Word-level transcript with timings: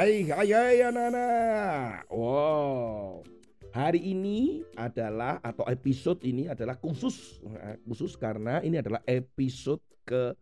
hai 0.00 0.24
hai 0.32 0.80
anak-anak. 0.80 2.08
Wow. 2.08 3.20
Hari 3.68 4.00
ini 4.00 4.64
adalah 4.72 5.44
atau 5.44 5.68
episode 5.68 6.24
ini 6.24 6.48
adalah 6.48 6.80
khusus 6.80 7.36
Nah, 7.44 7.76
khusus 7.84 8.16
karena 8.16 8.64
ini 8.64 8.80
adalah 8.80 9.04
episode 9.04 9.84
ke 10.08 10.32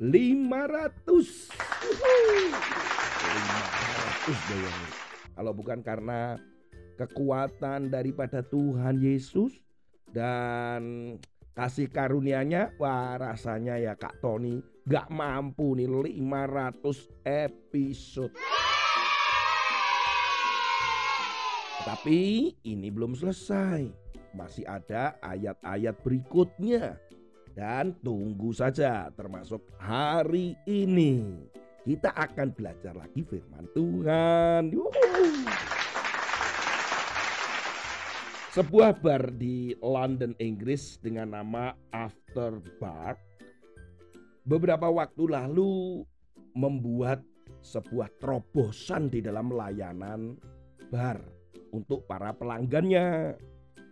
500. 0.00 1.52
Wuhu. 1.84 2.48
500 4.24 4.48
bayangin. 4.48 4.90
Kalau 5.36 5.52
bukan 5.52 5.84
karena 5.84 6.40
kekuatan 6.96 7.92
daripada 7.92 8.40
Tuhan 8.40 9.04
Yesus 9.04 9.52
dan 10.16 11.14
kasih 11.52 11.92
karunia-Nya, 11.92 12.72
wah 12.80 13.20
rasanya 13.20 13.76
ya 13.76 13.92
Kak 14.00 14.24
Tony 14.24 14.64
gak 14.84 15.08
mampu 15.08 15.72
nih 15.80 15.88
500 15.88 17.08
episode. 17.24 18.36
Tapi 21.84 22.52
ini 22.68 22.88
belum 22.92 23.16
selesai. 23.16 23.88
Masih 24.36 24.68
ada 24.68 25.16
ayat-ayat 25.24 25.96
berikutnya. 26.04 27.00
Dan 27.56 27.96
tunggu 28.04 28.52
saja 28.52 29.08
termasuk 29.16 29.64
hari 29.80 30.52
ini. 30.68 31.48
Kita 31.84 32.12
akan 32.12 32.52
belajar 32.52 32.92
lagi 32.92 33.24
firman 33.24 33.64
Tuhan. 33.72 34.68
Yuhu. 34.68 35.48
Sebuah 38.52 39.00
bar 39.00 39.32
di 39.34 39.72
London, 39.80 40.36
Inggris 40.38 41.00
dengan 41.00 41.34
nama 41.34 41.72
Afterbar 41.90 43.33
beberapa 44.44 44.92
waktu 44.92 45.24
lalu 45.28 46.04
membuat 46.52 47.24
sebuah 47.64 48.12
terobosan 48.20 49.08
di 49.08 49.24
dalam 49.24 49.48
layanan 49.50 50.36
bar 50.92 51.18
untuk 51.72 52.04
para 52.04 52.36
pelanggannya. 52.36 53.34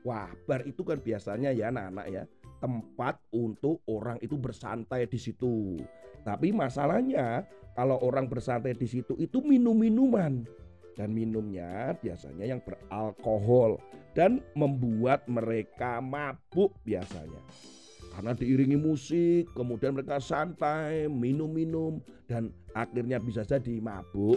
Wah, 0.05 0.29
bar 0.45 0.63
itu 0.69 0.85
kan 0.85 1.01
biasanya 1.01 1.51
ya 1.57 1.73
anak-anak 1.73 2.07
ya, 2.13 2.23
tempat 2.61 3.19
untuk 3.33 3.81
orang 3.89 4.21
itu 4.21 4.37
bersantai 4.37 5.09
di 5.09 5.19
situ. 5.19 5.81
Tapi 6.23 6.55
masalahnya 6.55 7.43
kalau 7.75 7.99
orang 8.05 8.29
bersantai 8.29 8.77
di 8.77 8.87
situ 8.87 9.17
itu 9.19 9.43
minum-minuman 9.43 10.45
dan 10.93 11.09
minumnya 11.11 11.97
biasanya 11.99 12.45
yang 12.45 12.61
beralkohol 12.61 13.81
dan 14.13 14.45
membuat 14.53 15.25
mereka 15.27 15.99
mabuk 16.05 16.77
biasanya. 16.85 17.41
Karena 18.13 18.37
diiringi 18.37 18.77
musik, 18.77 19.49
kemudian 19.57 19.97
mereka 19.97 20.21
santai, 20.21 21.09
minum-minum 21.09 22.05
dan 22.29 22.53
akhirnya 22.77 23.17
bisa 23.17 23.41
jadi 23.41 23.81
mabuk. 23.81 24.37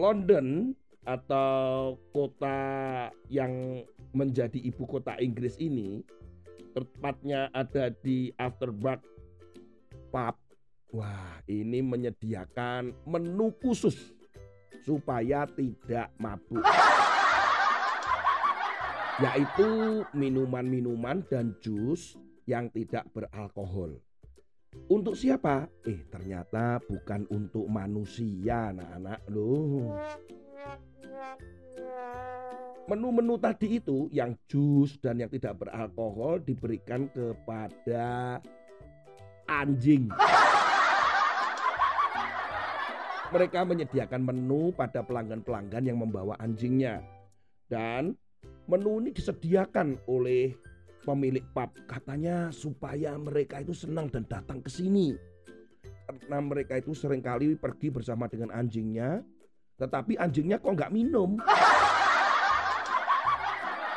London 0.00 0.72
atau 1.04 2.00
kota 2.16 3.10
yang 3.28 3.84
menjadi 4.16 4.56
ibu 4.56 4.88
kota 4.88 5.20
Inggris 5.20 5.60
ini 5.60 6.00
tepatnya 6.72 7.52
ada 7.52 7.92
di 7.92 8.32
Afterback 8.40 9.04
Pub. 10.08 10.36
Wah, 10.92 11.40
ini 11.48 11.80
menyediakan 11.80 12.92
menu 13.08 13.52
khusus 13.60 14.12
supaya 14.84 15.48
tidak 15.48 16.12
mabuk. 16.20 16.64
Yaitu 19.22 20.02
minuman-minuman 20.18 21.22
dan 21.30 21.54
jus 21.62 22.18
yang 22.42 22.66
tidak 22.74 23.06
beralkohol. 23.14 24.02
Untuk 24.90 25.14
siapa? 25.14 25.70
Eh, 25.86 26.02
ternyata 26.10 26.82
bukan 26.82 27.30
untuk 27.30 27.70
manusia, 27.70 28.74
anak-anak 28.74 29.20
loh. 29.30 29.94
Menu-menu 32.90 33.38
tadi 33.38 33.78
itu 33.78 34.10
yang 34.10 34.34
jus 34.50 34.98
dan 34.98 35.22
yang 35.22 35.30
tidak 35.30 35.54
beralkohol 35.54 36.42
diberikan 36.42 37.06
kepada 37.14 38.42
anjing. 39.46 40.10
Mereka 43.30 43.64
menyediakan 43.64 44.20
menu 44.26 44.74
pada 44.74 45.06
pelanggan-pelanggan 45.06 45.84
yang 45.88 46.02
membawa 46.02 46.34
anjingnya. 46.42 47.00
Dan 47.70 48.18
menu 48.70 49.02
ini 49.02 49.10
disediakan 49.10 49.98
oleh 50.06 50.54
pemilik 51.02 51.42
pub. 51.50 51.74
Katanya 51.90 52.54
supaya 52.54 53.18
mereka 53.18 53.60
itu 53.60 53.74
senang 53.74 54.08
dan 54.08 54.24
datang 54.26 54.62
ke 54.62 54.70
sini. 54.70 55.14
Karena 56.06 56.38
mereka 56.42 56.78
itu 56.78 56.94
sering 56.94 57.22
kali 57.22 57.56
pergi 57.58 57.90
bersama 57.90 58.28
dengan 58.30 58.50
anjingnya. 58.54 59.22
Tetapi 59.78 60.18
anjingnya 60.18 60.58
kok 60.62 60.74
nggak 60.78 60.92
minum. 60.94 61.38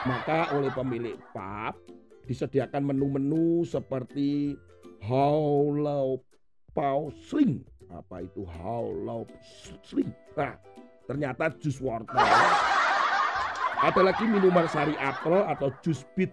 Maka 0.09 0.53
oleh 0.53 0.69
pemilik 0.73 1.17
pub 1.33 1.75
disediakan 2.25 2.93
menu-menu 2.93 3.65
seperti 3.65 4.57
Howlow 5.05 6.21
Pau 6.73 7.13
Sling. 7.29 7.61
Apa 7.89 8.21
itu 8.25 8.45
Howlow 8.45 9.29
Sling? 9.85 10.09
Nah, 10.33 10.57
ternyata 11.05 11.53
jus 11.57 11.81
wortel. 11.81 12.17
Ada 13.75 13.99
lagi 13.99 14.23
minuman 14.23 14.71
sari 14.71 14.95
apel 14.95 15.43
atau 15.51 15.67
jus 15.83 16.07
bit. 16.15 16.31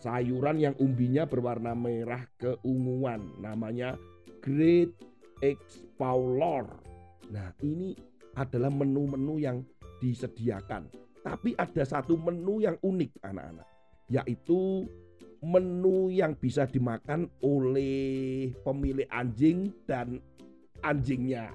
Sayuran 0.00 0.56
yang 0.56 0.74
umbinya 0.80 1.28
berwarna 1.28 1.76
merah 1.76 2.24
keunguan. 2.40 3.28
Namanya 3.44 4.00
Great 4.40 4.96
Explorer. 5.44 6.64
Nah 7.28 7.52
ini 7.60 7.92
adalah 8.32 8.72
menu-menu 8.72 9.36
yang 9.36 9.60
disediakan. 10.00 10.88
Tapi 11.20 11.52
ada 11.60 11.84
satu 11.84 12.16
menu 12.16 12.64
yang 12.64 12.80
unik 12.80 13.20
anak-anak. 13.20 13.68
Yaitu 14.08 14.88
menu 15.44 16.08
yang 16.08 16.32
bisa 16.40 16.64
dimakan 16.64 17.28
oleh 17.44 18.48
pemilik 18.64 19.04
anjing 19.12 19.76
dan 19.84 20.24
anjingnya. 20.80 21.52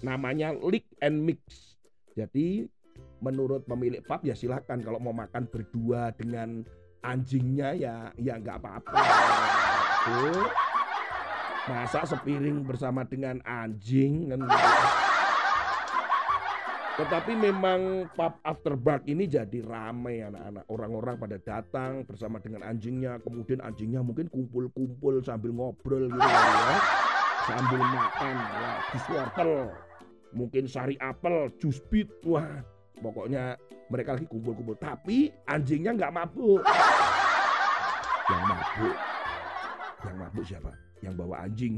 Namanya 0.00 0.54
lick 0.62 0.86
and 1.02 1.26
mix. 1.26 1.74
Jadi 2.14 2.70
menurut 3.20 3.64
pemilik 3.68 4.00
pub 4.04 4.20
ya 4.24 4.34
silakan 4.36 4.80
kalau 4.80 4.98
mau 5.00 5.12
makan 5.12 5.48
berdua 5.48 6.12
dengan 6.16 6.64
anjingnya 7.00 7.76
ya 7.76 7.94
ya 8.20 8.34
nggak 8.36 8.56
apa-apa. 8.60 8.92
Masa 11.68 12.02
sepiring 12.08 12.64
bersama 12.64 13.04
dengan 13.04 13.38
anjing 13.44 14.32
kan. 14.32 14.40
Tetapi 17.00 17.32
memang 17.32 18.12
pub 18.12 18.36
after 18.44 18.76
dark 18.76 19.08
ini 19.08 19.24
jadi 19.24 19.64
ramai 19.64 20.20
anak-anak. 20.20 20.64
Orang-orang 20.68 21.16
pada 21.16 21.36
datang 21.40 22.04
bersama 22.04 22.36
dengan 22.44 22.60
anjingnya. 22.60 23.16
Kemudian 23.24 23.64
anjingnya 23.64 24.04
mungkin 24.04 24.28
kumpul-kumpul 24.28 25.24
sambil 25.24 25.48
ngobrol 25.56 26.12
gitu 26.12 26.20
ya. 26.20 26.76
Sambil 27.48 27.80
makan 27.80 28.36
ya, 28.36 28.72
jus 28.92 29.06
wortel. 29.08 29.52
Mungkin 30.36 30.64
sari 30.68 30.94
apel, 31.00 31.48
jus 31.56 31.80
bit. 31.88 32.12
Wah, 32.20 32.60
pokoknya 33.00 33.56
mereka 33.90 34.14
lagi 34.14 34.26
kumpul-kumpul. 34.30 34.76
Tapi 34.78 35.32
anjingnya 35.48 35.96
nggak 35.96 36.14
mabuk. 36.14 36.62
Yang 38.30 38.42
mabuk. 38.46 38.96
Yang 40.00 40.16
mabuk 40.16 40.44
siapa? 40.46 40.72
Yang 41.00 41.14
bawa 41.18 41.36
anjing. 41.48 41.74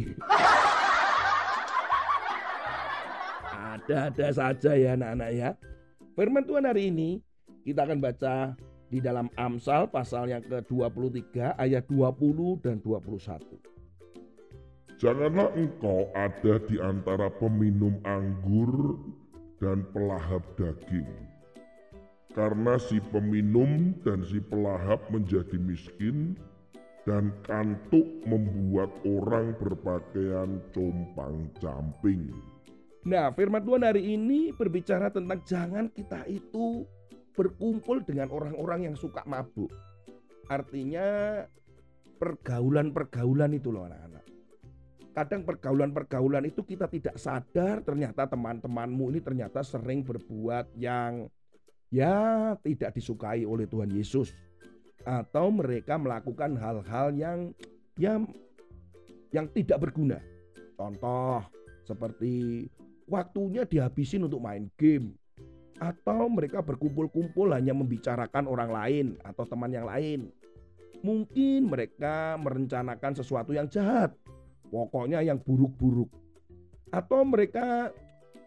Ada-ada 3.53 4.29
saja 4.35 4.73
ya 4.77 4.99
anak-anak 4.99 5.31
ya. 5.33 5.51
Firman 6.13 6.45
Tuhan 6.45 6.69
hari 6.69 6.93
ini 6.93 7.25
kita 7.65 7.89
akan 7.89 7.99
baca 8.05 8.53
di 8.93 9.01
dalam 9.01 9.33
Amsal 9.41 9.89
pasal 9.89 10.29
yang 10.29 10.45
ke-23 10.45 11.57
ayat 11.57 11.89
20 11.89 12.61
dan 12.61 12.77
21. 12.85 13.73
Janganlah 15.01 15.51
engkau 15.57 16.13
ada 16.13 16.61
di 16.69 16.77
antara 16.77 17.33
peminum 17.33 17.97
anggur 18.05 19.01
dan 19.63 19.87
pelahap 19.95 20.43
daging. 20.59 21.07
Karena 22.35 22.75
si 22.83 22.99
peminum 22.99 23.95
dan 24.03 24.27
si 24.27 24.43
pelahap 24.43 24.99
menjadi 25.15 25.55
miskin 25.55 26.35
dan 27.07 27.31
kantuk 27.47 28.07
membuat 28.27 28.91
orang 29.07 29.55
berpakaian 29.63 30.59
compang-camping. 30.75 32.35
Nah, 33.07 33.31
firman 33.35 33.63
Tuhan 33.63 33.83
hari 33.87 34.15
ini 34.15 34.51
berbicara 34.55 35.11
tentang 35.11 35.43
jangan 35.47 35.87
kita 35.91 36.27
itu 36.27 36.87
berkumpul 37.35 38.03
dengan 38.07 38.31
orang-orang 38.31 38.91
yang 38.91 38.97
suka 38.99 39.23
mabuk. 39.27 39.71
Artinya 40.47 41.43
pergaulan-pergaulan 42.23 43.59
itu 43.59 43.75
loh 43.75 43.91
anak-anak. 43.91 44.22
Kadang 45.13 45.45
pergaulan-pergaulan 45.45 46.49
itu 46.49 46.65
kita 46.65 46.89
tidak 46.89 47.21
sadar 47.21 47.85
ternyata 47.85 48.25
teman-temanmu 48.25 49.13
ini 49.13 49.21
ternyata 49.21 49.61
sering 49.61 50.01
berbuat 50.01 50.73
yang 50.81 51.29
ya 51.93 52.57
tidak 52.65 52.97
disukai 52.97 53.45
oleh 53.45 53.69
Tuhan 53.69 53.93
Yesus. 53.93 54.33
Atau 55.05 55.53
mereka 55.53 56.01
melakukan 56.01 56.57
hal-hal 56.57 57.13
yang 57.13 57.53
yang 58.01 58.25
yang 59.37 59.45
tidak 59.53 59.85
berguna. 59.85 60.17
Contoh 60.81 61.45
seperti 61.85 62.69
waktunya 63.05 63.69
dihabisin 63.69 64.25
untuk 64.25 64.41
main 64.41 64.73
game 64.81 65.13
atau 65.83 66.31
mereka 66.31 66.63
berkumpul-kumpul 66.63 67.51
hanya 67.51 67.75
membicarakan 67.75 68.47
orang 68.47 68.71
lain 68.71 69.07
atau 69.27 69.43
teman 69.43 69.75
yang 69.75 69.85
lain. 69.91 70.31
Mungkin 71.03 71.67
mereka 71.67 72.39
merencanakan 72.39 73.19
sesuatu 73.19 73.51
yang 73.51 73.67
jahat, 73.67 74.15
pokoknya 74.73 75.21
yang 75.21 75.37
buruk-buruk. 75.37 76.09
Atau 76.89 77.29
mereka 77.29 77.93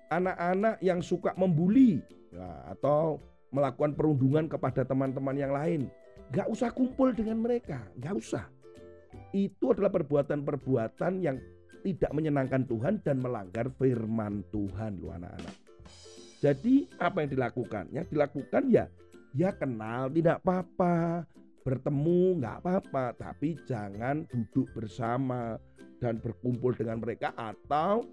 anak-anak 0.10 0.82
yang 0.82 1.06
suka 1.06 1.38
membuli 1.38 2.02
ya, 2.34 2.74
atau 2.74 3.22
melakukan 3.54 3.94
perundungan 3.94 4.50
kepada 4.50 4.82
teman-teman 4.82 5.38
yang 5.38 5.54
lain. 5.54 5.86
Gak 6.34 6.50
usah 6.50 6.74
kumpul 6.74 7.14
dengan 7.14 7.46
mereka, 7.46 7.86
gak 8.02 8.18
usah. 8.18 8.50
Itu 9.30 9.78
adalah 9.78 9.94
perbuatan-perbuatan 9.94 11.22
yang 11.22 11.38
tidak 11.86 12.12
menyenangkan 12.18 12.66
Tuhan 12.66 13.06
dan 13.06 13.22
melanggar 13.22 13.70
firman 13.78 14.42
Tuhan 14.50 14.98
loh 14.98 15.14
anak-anak. 15.14 15.56
Jadi 16.42 16.90
apa 16.98 17.22
yang 17.22 17.30
dilakukan? 17.30 17.86
Yang 17.94 18.06
dilakukan 18.10 18.64
ya 18.74 18.86
ya 19.36 19.54
kenal 19.54 20.10
tidak 20.10 20.42
apa-apa, 20.42 21.28
bertemu 21.66 22.38
nggak 22.38 22.62
apa-apa, 22.62 23.18
tapi 23.18 23.58
jangan 23.66 24.30
duduk 24.30 24.70
bersama 24.78 25.58
dan 25.98 26.22
berkumpul 26.22 26.78
dengan 26.78 27.02
mereka 27.02 27.34
atau 27.34 28.06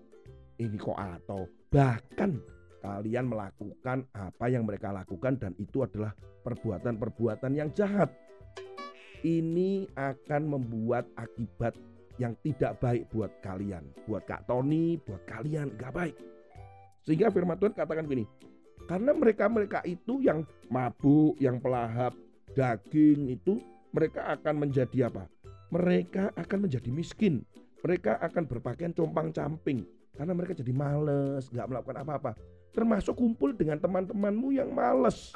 ini 0.57 0.81
kok 0.81 0.97
atau 0.97 1.45
bahkan 1.69 2.41
kalian 2.81 3.29
melakukan 3.29 4.09
apa 4.17 4.45
yang 4.49 4.65
mereka 4.65 4.89
lakukan 4.91 5.37
dan 5.37 5.53
itu 5.61 5.85
adalah 5.85 6.17
perbuatan-perbuatan 6.49 7.53
yang 7.53 7.69
jahat. 7.77 8.09
Ini 9.23 9.87
akan 9.95 10.43
membuat 10.49 11.07
akibat 11.15 11.77
yang 12.19 12.35
tidak 12.43 12.81
baik 12.83 13.07
buat 13.15 13.31
kalian, 13.45 13.87
buat 14.09 14.27
Kak 14.27 14.51
Tony, 14.51 14.99
buat 15.05 15.23
kalian 15.29 15.77
nggak 15.79 15.95
baik. 15.95 16.17
Sehingga 17.07 17.31
firman 17.31 17.61
Tuhan 17.61 17.77
katakan 17.77 18.11
gini, 18.11 18.27
karena 18.91 19.15
mereka-mereka 19.15 19.87
itu 19.87 20.19
yang 20.25 20.43
mabuk, 20.73 21.39
yang 21.39 21.63
pelahap, 21.63 22.17
daging 22.53 23.33
itu 23.33 23.61
mereka 23.93 24.33
akan 24.33 24.69
menjadi 24.69 25.13
apa? 25.13 25.29
Mereka 25.73 26.37
akan 26.37 26.59
menjadi 26.69 26.89
miskin. 26.93 27.45
Mereka 27.83 28.21
akan 28.23 28.47
berpakaian 28.47 28.95
compang-camping 28.95 29.83
karena 30.13 30.33
mereka 30.37 30.53
jadi 30.53 30.73
males, 30.77 31.49
nggak 31.49 31.69
melakukan 31.73 31.99
apa-apa. 32.05 32.31
Termasuk 32.73 33.17
kumpul 33.17 33.57
dengan 33.57 33.81
teman-temanmu 33.81 34.53
yang 34.53 34.69
males. 34.73 35.33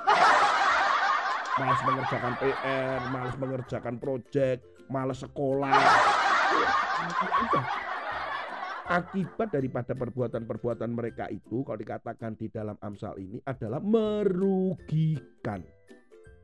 Males 1.56 1.80
mengerjakan 1.88 2.32
PR, 2.36 3.00
males 3.08 3.36
mengerjakan 3.40 3.94
proyek, 3.96 4.60
males 4.92 5.18
sekolah. 5.24 5.72
Akibat 8.86 9.50
daripada 9.50 9.96
perbuatan-perbuatan 9.96 10.90
mereka 10.92 11.26
itu 11.32 11.64
kalau 11.66 11.80
dikatakan 11.80 12.38
di 12.38 12.46
dalam 12.52 12.76
Amsal 12.78 13.18
ini 13.18 13.40
adalah 13.42 13.82
merugikan. 13.82 15.64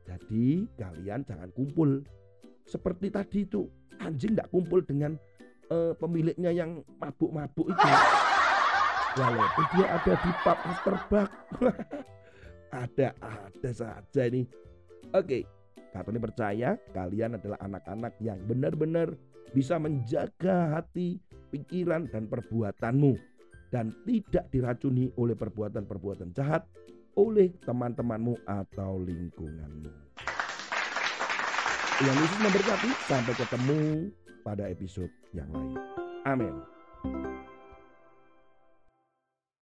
Jadi 0.03 0.67
kalian 0.75 1.23
jangan 1.23 1.49
kumpul 1.55 2.03
seperti 2.67 3.11
tadi 3.11 3.47
itu 3.47 3.67
anjing 3.99 4.35
nggak 4.35 4.51
kumpul 4.51 4.83
dengan 4.83 5.15
uh, 5.71 5.95
pemiliknya 5.95 6.51
yang 6.51 6.83
mabuk-mabuk 6.99 7.71
itu. 7.71 7.89
Walaupun 9.19 9.65
dia 9.77 9.87
ada 9.93 10.13
di 10.17 10.31
pub 10.41 10.59
after 10.65 10.95
ada 12.83 13.07
ada 13.21 13.69
saja 13.69 14.23
ini. 14.25 14.49
Oke, 15.13 15.45
okay. 15.93 16.09
ini 16.09 16.19
percaya 16.19 16.69
kalian 16.97 17.37
adalah 17.37 17.61
anak-anak 17.61 18.17
yang 18.17 18.41
benar-benar 18.49 19.13
bisa 19.53 19.77
menjaga 19.77 20.81
hati, 20.81 21.21
pikiran, 21.53 22.09
dan 22.09 22.25
perbuatanmu 22.25 23.13
dan 23.69 23.93
tidak 24.05 24.49
diracuni 24.49 25.13
oleh 25.17 25.37
perbuatan-perbuatan 25.37 26.33
jahat 26.33 26.65
oleh 27.13 27.53
teman-temanmu 27.61 28.37
atau 28.45 28.97
lingkunganmu. 29.01 29.91
Yang 32.01 32.17
Yesus 32.25 32.39
memberkati, 32.41 32.89
sampai 33.05 33.33
ketemu 33.37 33.81
pada 34.41 34.65
episode 34.67 35.13
yang 35.31 35.47
lain. 35.53 35.77
Amin. 36.25 36.55